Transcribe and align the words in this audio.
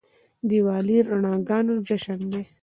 دیوالي 0.49 0.97
د 1.03 1.05
رڼاګانو 1.09 1.73
جشن 1.87 2.19
دی. 2.31 2.43